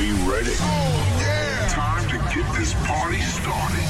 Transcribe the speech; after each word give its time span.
we 0.00 0.12
ready? 0.30 0.54
Oh, 0.58 1.18
yeah. 1.20 1.68
Time 1.68 2.08
to 2.08 2.16
get 2.34 2.46
this 2.56 2.72
party 2.86 3.20
started. 3.20 3.86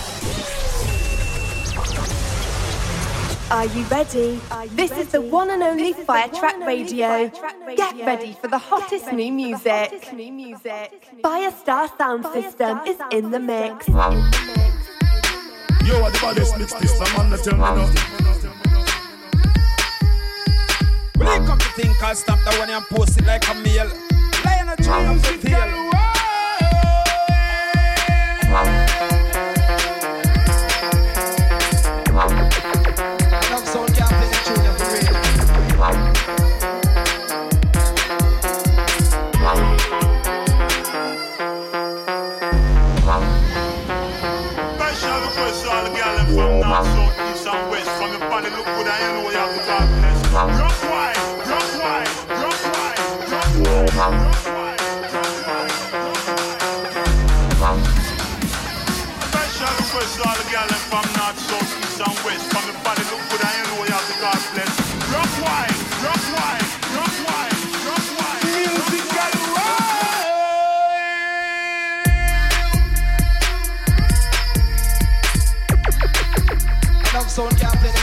Are 3.51 3.67
you 3.67 3.85
ready? 3.85 4.41
Are 4.51 4.65
you 4.65 4.71
this 4.77 4.91
ready? 4.91 5.03
is 5.03 5.09
the 5.09 5.21
one 5.21 5.51
and 5.51 5.63
only 5.63 5.93
Firetraxxx 5.95 6.67
Radio. 6.67 7.31
Get 7.77 7.97
ready 8.07 8.33
for 8.41 8.49
the 8.49 8.59
hottest 8.59 9.13
new 9.13 9.33
music. 9.33 9.73
hottest 9.73 10.13
new 10.13 10.33
music. 10.33 11.01
Firestar 11.23 11.89
Soundsystem 11.99 12.87
is 12.87 12.97
in 13.11 13.31
the 13.31 13.41
mix. 13.41 13.89
Yo, 13.89 13.95
what 16.01 16.13
the 16.13 16.19
baddest 16.21 16.59
mix 16.59 16.73
this? 16.75 17.01
I'm 17.01 17.21
on 17.21 17.31
the 17.31 17.39
tell 17.39 17.55
me 17.55 17.61
nothing. 17.61 18.51
When 21.17 21.27
you 21.29 21.47
come 21.47 21.59
to 21.59 21.69
think, 21.75 22.03
I'll 22.03 22.15
stamp 22.15 22.41
that 22.45 22.59
one 22.59 22.71
and 22.71 22.85
post 22.87 23.19
it 23.19 23.27
like 23.27 23.49
a 23.49 23.55
meal. 23.55 23.91
Lion 24.45 24.69
a 24.69 24.77
tree 24.77 25.07
up 25.07 25.19
the 25.23 25.49
tail. 25.49 26.00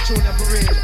tune 0.07 0.25
up 0.25 0.37
parade. 0.37 0.76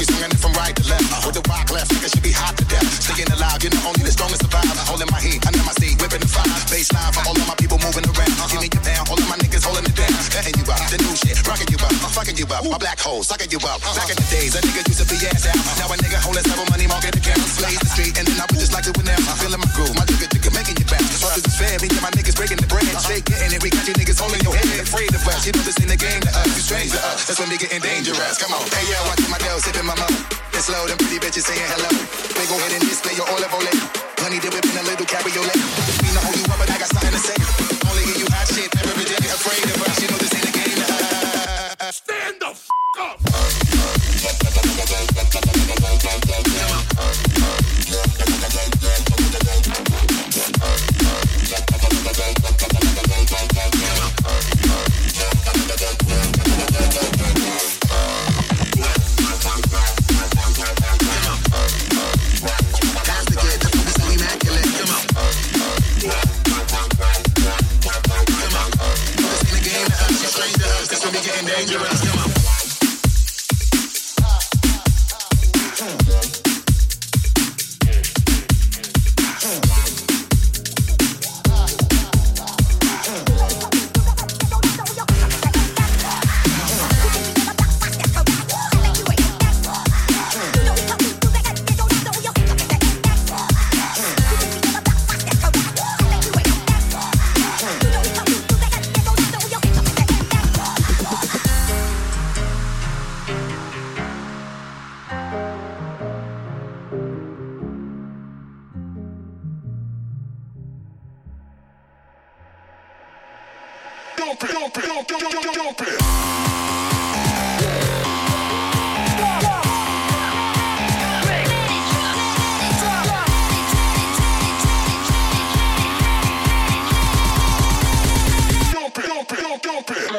She 0.00 0.08
swinging 0.08 0.32
it 0.32 0.40
from 0.40 0.56
right 0.56 0.72
to 0.72 0.84
left. 0.88 1.28
With 1.28 1.36
the 1.36 1.44
rock 1.44 1.68
left, 1.68 1.92
nigga, 1.92 2.08
she 2.08 2.24
be 2.24 2.32
hot 2.32 2.56
to 2.56 2.64
death. 2.72 2.88
Staying 3.04 3.28
alive, 3.36 3.60
you 3.60 3.68
know, 3.68 3.84
only 3.84 4.00
the 4.00 4.08
strongest 4.08 4.40
survive. 4.40 4.64
Holding 4.88 5.12
my 5.12 5.20
heat, 5.20 5.44
under 5.44 5.60
my 5.60 5.76
seat, 5.76 6.00
whipping 6.00 6.24
the 6.24 6.30
fire. 6.32 6.48
Baseline 6.72 7.12
for 7.12 7.20
all 7.28 7.36
of 7.36 7.44
my 7.44 7.52
people 7.60 7.76
moving 7.84 8.08
around. 8.08 8.32
Give 8.48 8.64
me 8.64 8.72
your 8.72 8.80
pound, 8.80 9.12
all 9.12 9.20
of 9.20 9.28
my 9.28 9.36
niggas 9.36 9.60
holding 9.60 9.84
it 9.84 9.92
down. 9.92 10.08
Cutting 10.32 10.56
you 10.56 10.64
up, 10.72 10.80
the 10.88 10.96
new 11.04 11.12
shit, 11.20 11.36
rocking 11.44 11.68
you 11.68 11.76
up, 11.84 11.92
fucking 12.16 12.32
you 12.40 12.48
up. 12.48 12.64
My 12.64 12.80
black 12.80 12.96
hole, 12.96 13.20
sucking 13.20 13.52
you 13.52 13.60
up. 13.68 13.84
Back 13.92 14.08
in 14.08 14.16
the 14.16 14.24
days, 14.32 14.56
a 14.56 14.64
nigga 14.64 14.88
used 14.88 15.04
to 15.04 15.06
be 15.12 15.20
ass 15.20 15.44
out. 15.44 15.60
Now 15.76 15.92
a 15.92 15.96
nigga 16.00 16.16
holding 16.16 16.48
several 16.48 16.64
money 16.72 16.88
market 16.88 17.19
fed. 21.60 21.76
Me 21.84 21.88
and 21.92 22.00
my 22.02 22.10
niggas 22.16 22.34
breaking 22.34 22.56
the 22.56 22.66
bread. 22.66 22.88
Shake 23.04 23.28
getting 23.28 23.52
it. 23.52 23.60
We 23.60 23.68
got 23.68 23.84
you 23.84 23.92
niggas 23.92 24.16
holding 24.16 24.40
your 24.40 24.56
head. 24.56 24.80
Afraid 24.80 25.12
of 25.12 25.20
us. 25.28 25.44
You 25.44 25.52
know 25.52 25.62
this 25.62 25.76
ain't 25.76 25.92
a 25.92 26.00
game 26.00 26.20
to 26.24 26.32
us. 26.32 26.48
You 26.56 26.62
strange 26.64 26.90
to 26.96 27.00
us. 27.12 27.28
That's 27.28 27.38
when 27.38 27.52
we 27.52 27.60
getting 27.60 27.84
dangerous. 27.84 28.40
Come 28.40 28.56
on. 28.56 28.64
Hey, 28.72 28.88
yeah, 28.88 29.04
watching 29.04 29.28
my 29.28 29.40
girls 29.44 29.68
sipping 29.68 29.84
my 29.84 29.96
mug. 30.00 30.14
It's 30.56 30.66
slow, 30.66 30.88
Them 30.88 30.96
pretty 30.96 31.20
bitches 31.20 31.44
saying 31.44 31.68
hello. 31.76 31.92
They 32.36 32.46
go 32.48 32.56
ahead 32.56 32.72
and 32.72 32.84
display 32.88 33.14
your 33.14 33.28
olive 33.28 33.52
oil. 33.52 33.76
Honey, 34.24 34.40
they 34.40 34.48
whipping 34.48 34.76
a 34.76 34.84
little 34.88 35.06
cabriolet. 35.06 35.60
We 36.00 36.08
know 36.16 36.24
who 36.24 36.32
you 36.40 36.44
are, 36.48 36.58
but 36.58 36.68
I 36.72 36.76
got 36.80 36.90
something 36.90 37.12
to 37.12 37.20
say. 37.20 37.38
Only 37.88 38.04
give 38.08 38.18
you 38.24 38.28
hot 38.32 38.48
shit 38.48 38.72
every 38.80 39.04
day. 39.04 39.20
Afraid 39.28 39.64
of 39.68 39.80
us. 39.84 39.96
You 40.00 40.08
know 40.08 40.18
this 40.20 40.32
ain't 40.32 40.48
a 40.48 40.52
game 40.56 40.76
to 40.80 40.86
us. 40.88 41.96
Stand 42.04 42.36
the 42.40 42.52
f 42.56 42.68
up. 43.00 43.49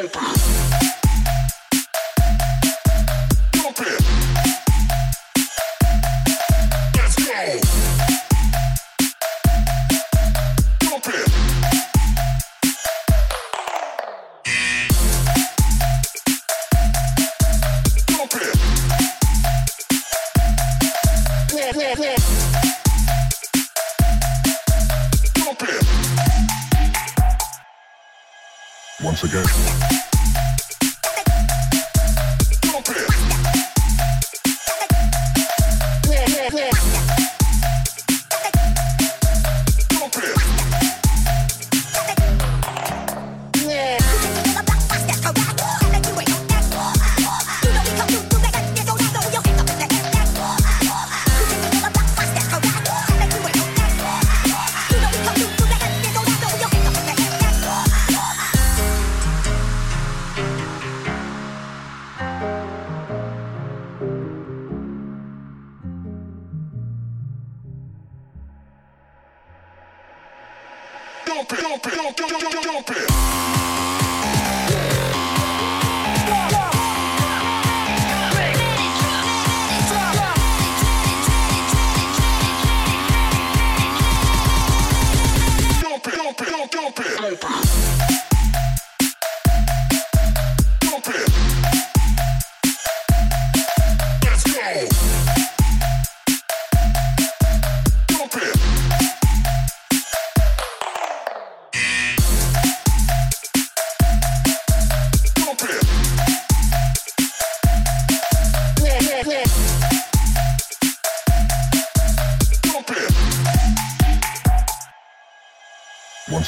Open. 0.03 0.70
again. 29.23 29.90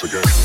again. 0.04 0.43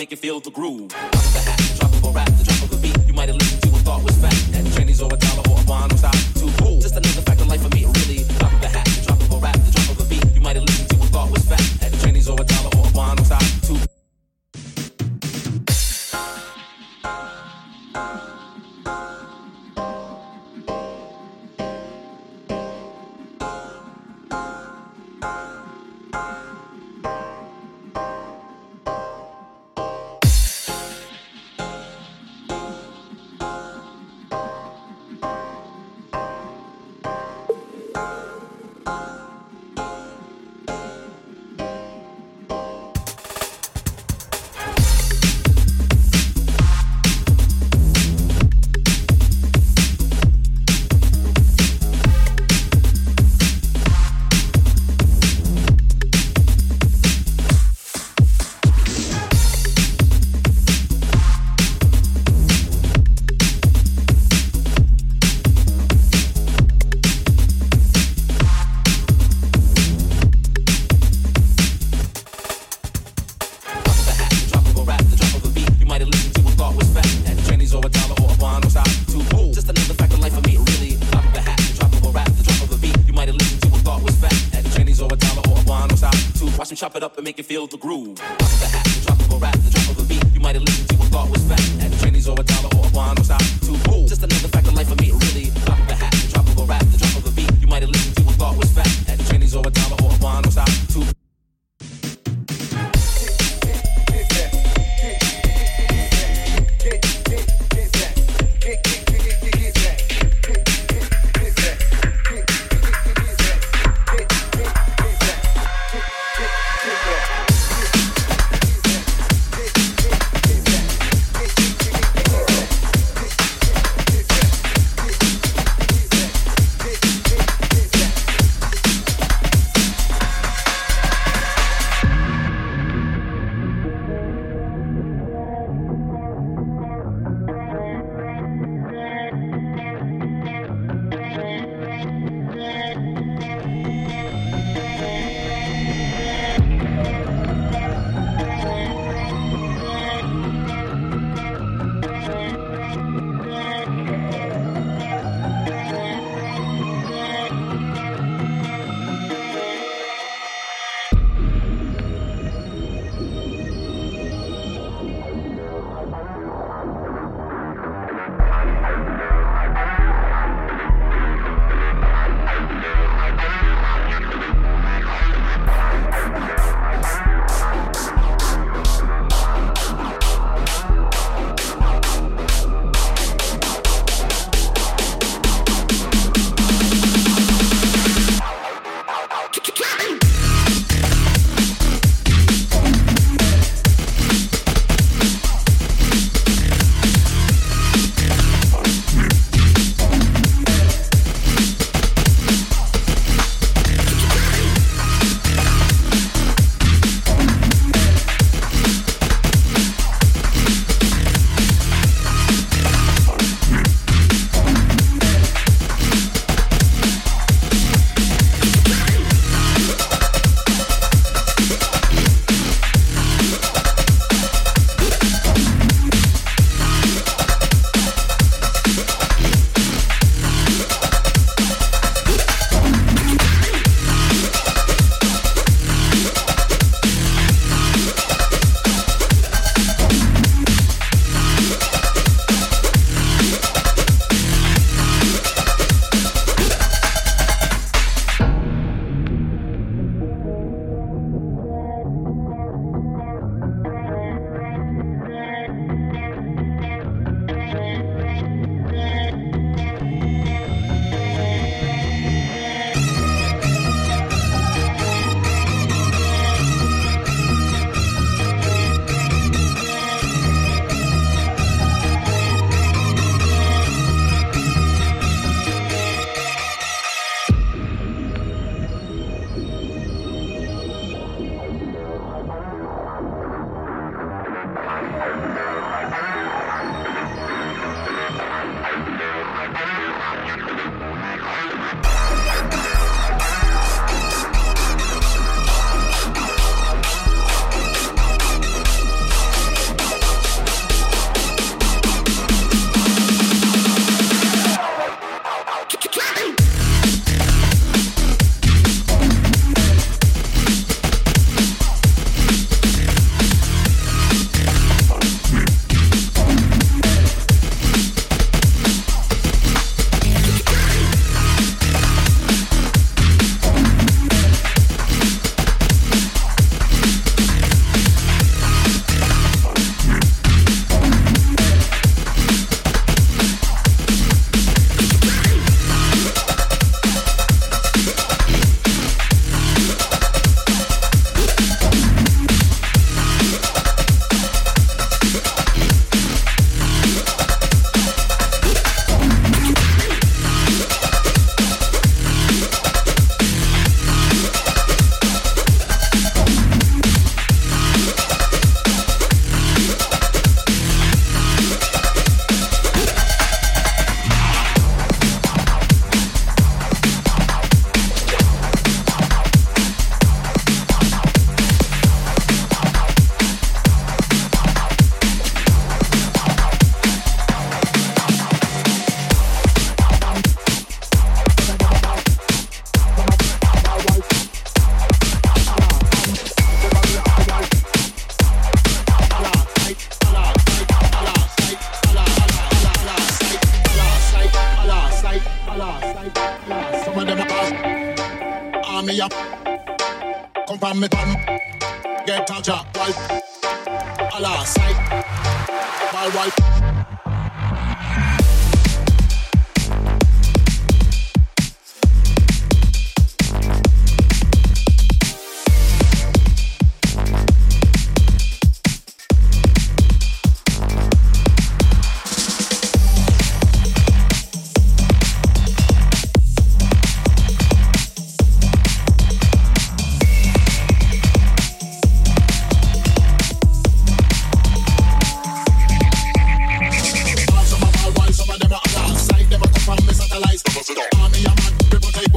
make 0.00 0.10
you 0.10 0.16
feel 0.16 0.40
the 0.40 0.50
groove. 0.50 1.19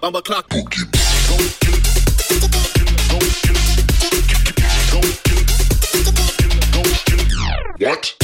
I'm 0.00 0.14
a 0.14 0.22
clock. 0.22 0.46
What? 7.78 8.14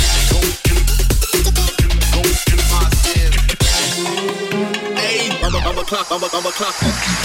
Hey, 4.96 5.40
bumper, 5.40 5.60
bumper 5.60 5.82
clock, 5.84 6.08
bumper, 6.08 6.28
bumper 6.30 6.50
clock. 6.50 7.23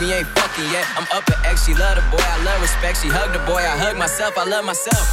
we 0.00 0.16
ain't 0.16 0.26
fucking 0.32 0.68
yet. 0.72 0.88
I'm 0.96 1.04
up 1.12 1.28
at 1.28 1.44
X, 1.44 1.68
she 1.68 1.76
love 1.76 2.00
the 2.00 2.04
boy, 2.08 2.24
I 2.24 2.40
love 2.42 2.58
respect. 2.64 3.04
She 3.04 3.12
hug 3.12 3.36
the 3.36 3.42
boy, 3.44 3.60
I 3.60 3.76
hug 3.76 4.00
myself, 4.00 4.40
I 4.40 4.48
love 4.48 4.64
myself. 4.64 5.04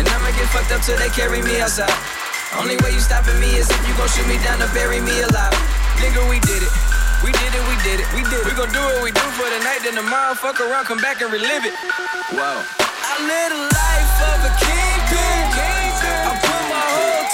And 0.00 0.08
I'ma 0.08 0.32
get 0.32 0.48
fucked 0.48 0.72
up 0.72 0.80
till 0.80 0.96
they 0.96 1.12
carry 1.12 1.44
me 1.44 1.60
outside. 1.60 1.92
Only 2.56 2.80
way 2.80 2.96
you 2.96 3.04
stopping 3.04 3.36
me 3.36 3.52
is 3.60 3.68
if 3.68 3.82
you 3.84 3.92
gon' 4.00 4.08
shoot 4.08 4.24
me 4.24 4.40
down 4.40 4.64
or 4.64 4.70
bury 4.72 5.04
me 5.04 5.12
alive. 5.28 5.52
Nigga, 6.00 6.24
we 6.32 6.40
did 6.40 6.64
it. 6.64 6.72
We 7.20 7.36
did 7.36 7.52
it, 7.52 7.64
we 7.68 7.76
did 7.84 8.00
it, 8.00 8.08
we 8.16 8.24
did 8.24 8.40
it. 8.40 8.44
We 8.48 8.52
gon' 8.56 8.72
do 8.72 8.80
what 8.80 9.04
we 9.04 9.12
do 9.12 9.26
for 9.36 9.46
the 9.46 9.60
night, 9.60 9.84
then 9.84 9.94
tomorrow 10.00 10.32
fuck 10.34 10.56
around, 10.60 10.88
come 10.88 11.04
back 11.04 11.20
and 11.20 11.28
relive 11.28 11.68
it. 11.68 11.76
Wow. 12.32 12.64
I 12.64 13.12
live 13.28 13.50
the 13.52 13.62
life 13.76 14.16
of 14.32 14.38
a 14.48 14.52
kingpin. 14.56 15.40
kingpin. 15.52 16.20
I 16.24 16.32
put 16.40 16.62
my 16.72 16.84
whole 16.96 17.33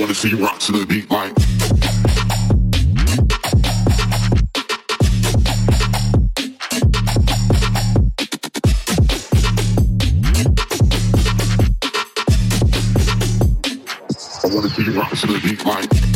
wanna 0.00 0.14
see 0.14 0.30
you 0.30 0.38
rock 0.38 0.58
to 0.58 0.72
the 0.72 0.86
beat 0.86 1.10
like. 1.10 1.30
I 14.42 14.54
wanna 14.54 14.70
see 14.70 14.84
you 14.84 14.98
rock 14.98 15.10
to 15.10 15.26
the 15.26 15.40
beat 15.44 15.66
like 15.66 16.09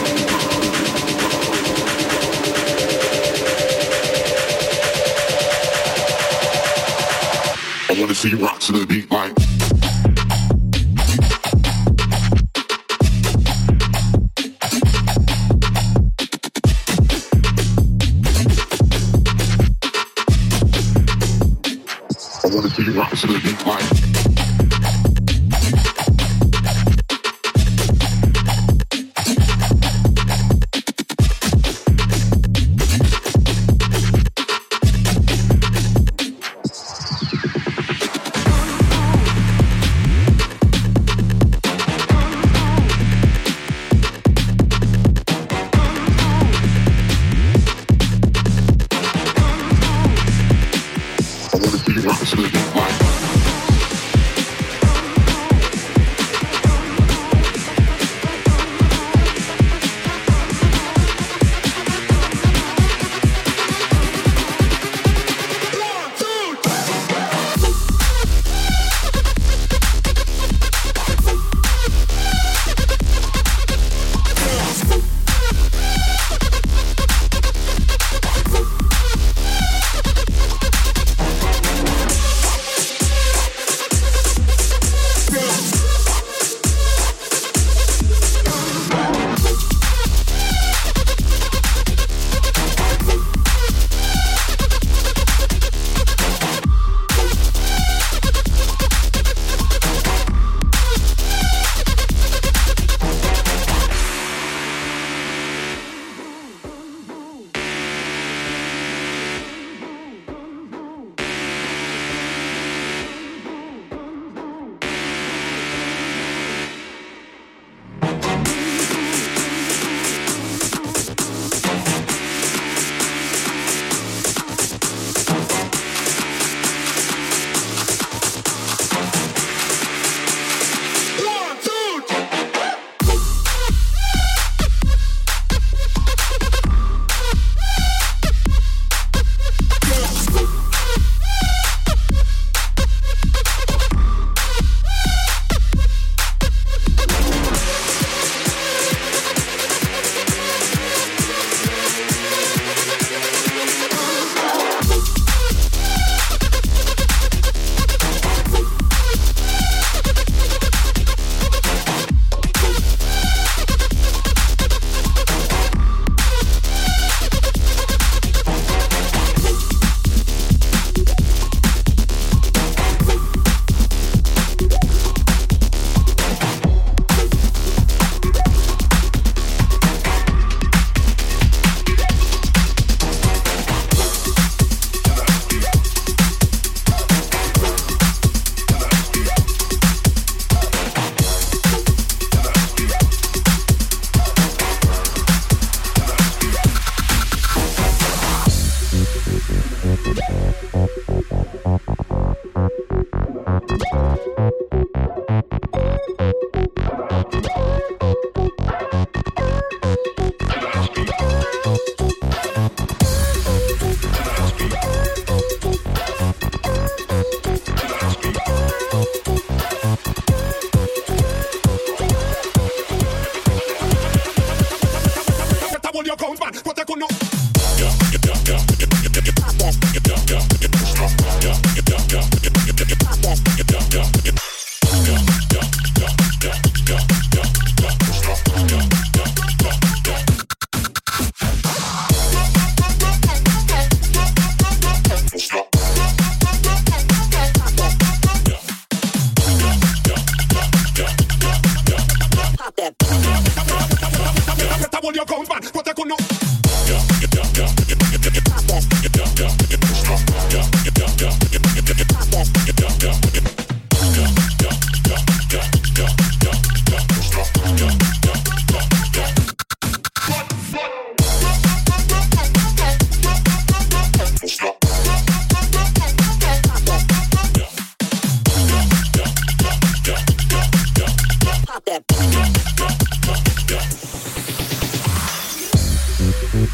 I 7.88 7.92
wanna 8.00 8.14
see 8.14 8.30
you 8.30 8.38
rock 8.38 8.58
to 8.60 8.72
the 8.72 8.86
beat 8.86 9.10
like 9.10 9.41
see 23.22 23.34
you 23.34 24.11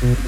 Mm-hmm. 0.03 0.28